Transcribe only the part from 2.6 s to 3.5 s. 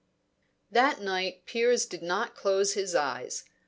his eyes.